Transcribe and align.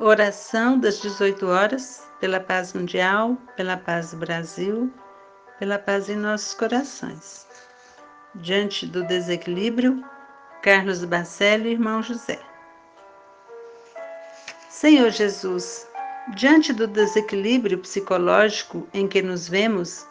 Oração 0.00 0.78
das 0.78 1.00
18 1.00 1.44
horas, 1.48 2.06
pela 2.20 2.38
paz 2.38 2.72
mundial, 2.72 3.36
pela 3.56 3.76
paz 3.76 4.12
do 4.12 4.18
Brasil, 4.18 4.92
pela 5.58 5.76
paz 5.76 6.08
em 6.08 6.14
nossos 6.14 6.54
corações. 6.54 7.44
Diante 8.36 8.86
do 8.86 9.02
desequilíbrio, 9.02 10.04
Carlos 10.62 11.04
Bacelli, 11.04 11.70
irmão 11.70 12.00
José. 12.00 12.38
Senhor 14.70 15.10
Jesus, 15.10 15.88
diante 16.36 16.72
do 16.72 16.86
desequilíbrio 16.86 17.78
psicológico 17.78 18.86
em 18.94 19.08
que 19.08 19.20
nos 19.20 19.48
vemos, 19.48 20.06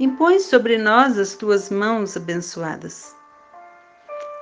impõe 0.00 0.40
sobre 0.40 0.78
nós 0.78 1.16
as 1.16 1.34
tuas 1.34 1.70
mãos 1.70 2.16
abençoadas. 2.16 3.14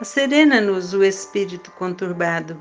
Acerena-nos 0.01 0.95
o 0.95 1.05
espírito 1.05 1.70
conturbado 1.73 2.59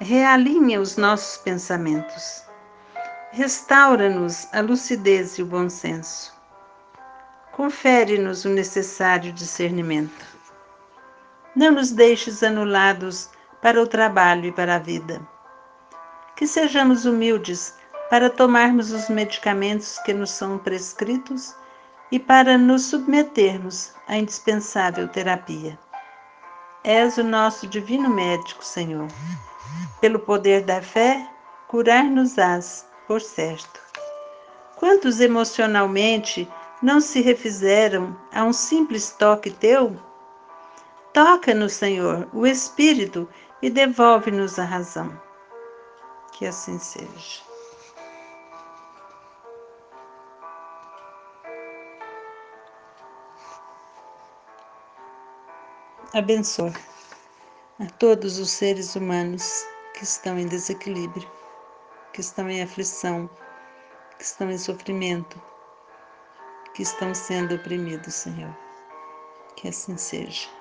realinha 0.00 0.80
os 0.80 0.96
nossos 0.96 1.38
pensamentos. 1.38 2.44
Restaura-nos 3.32 4.46
a 4.52 4.60
lucidez 4.60 5.38
e 5.38 5.42
o 5.42 5.46
bom 5.46 5.68
senso. 5.68 6.32
Confere-nos 7.52 8.44
o 8.44 8.48
necessário 8.48 9.32
discernimento. 9.32 10.24
Não 11.56 11.72
nos 11.72 11.90
deixes 11.90 12.42
anulados 12.44 13.28
para 13.60 13.82
o 13.82 13.86
trabalho 13.86 14.46
e 14.46 14.52
para 14.52 14.76
a 14.76 14.78
vida. 14.78 15.20
Que 16.36 16.46
sejamos 16.46 17.04
humildes 17.04 17.74
para 18.08 18.30
tomarmos 18.30 18.92
os 18.92 19.08
medicamentos 19.08 19.98
que 19.98 20.14
nos 20.14 20.30
são 20.30 20.58
prescritos 20.58 21.56
e 22.12 22.20
para 22.20 22.56
nos 22.56 22.84
submetermos 22.84 23.92
à 24.06 24.16
indispensável 24.16 25.08
terapia. 25.08 25.76
És 26.84 27.18
o 27.18 27.24
nosso 27.24 27.66
divino 27.66 28.08
médico, 28.08 28.64
Senhor 28.64 29.08
pelo 30.00 30.18
poder 30.18 30.62
da 30.62 30.80
fé, 30.80 31.28
curar-nos-ás, 31.68 32.86
por 33.06 33.20
certo. 33.20 33.80
Quantos 34.76 35.20
emocionalmente 35.20 36.48
não 36.82 37.00
se 37.00 37.20
refizeram 37.20 38.16
a 38.32 38.44
um 38.44 38.52
simples 38.52 39.10
toque 39.10 39.50
teu? 39.50 39.96
Toca-nos, 41.12 41.72
Senhor, 41.72 42.28
o 42.32 42.46
Espírito 42.46 43.28
e 43.60 43.68
devolve-nos 43.68 44.58
a 44.58 44.64
razão. 44.64 45.10
Que 46.32 46.46
assim 46.46 46.78
seja. 46.78 47.42
Abençoe 56.14 56.72
a 57.80 57.86
todos 57.86 58.38
os 58.38 58.50
seres 58.50 58.96
humanos 58.96 59.64
que 59.94 60.02
estão 60.02 60.36
em 60.36 60.48
desequilíbrio, 60.48 61.30
que 62.12 62.20
estão 62.20 62.50
em 62.50 62.60
aflição, 62.60 63.30
que 64.18 64.24
estão 64.24 64.50
em 64.50 64.58
sofrimento, 64.58 65.40
que 66.74 66.82
estão 66.82 67.14
sendo 67.14 67.54
oprimidos, 67.54 68.14
Senhor. 68.14 68.56
Que 69.56 69.68
assim 69.68 69.96
seja. 69.96 70.57